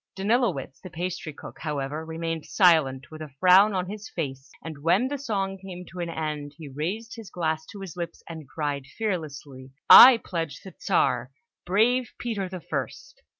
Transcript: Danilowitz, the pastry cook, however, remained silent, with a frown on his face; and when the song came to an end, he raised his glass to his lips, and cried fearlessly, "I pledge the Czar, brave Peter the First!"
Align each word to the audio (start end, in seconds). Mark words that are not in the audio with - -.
Danilowitz, 0.15 0.81
the 0.81 0.89
pastry 0.89 1.31
cook, 1.31 1.59
however, 1.59 2.03
remained 2.03 2.47
silent, 2.47 3.11
with 3.11 3.21
a 3.21 3.29
frown 3.39 3.75
on 3.75 3.87
his 3.87 4.09
face; 4.09 4.49
and 4.65 4.79
when 4.79 5.07
the 5.09 5.17
song 5.19 5.59
came 5.59 5.85
to 5.85 5.99
an 5.99 6.09
end, 6.09 6.53
he 6.57 6.67
raised 6.67 7.15
his 7.15 7.29
glass 7.29 7.67
to 7.67 7.81
his 7.81 7.95
lips, 7.95 8.23
and 8.27 8.49
cried 8.49 8.87
fearlessly, 8.97 9.73
"I 9.91 10.17
pledge 10.17 10.61
the 10.63 10.73
Czar, 10.81 11.29
brave 11.67 12.13
Peter 12.17 12.49
the 12.49 12.61
First!" 12.61 13.21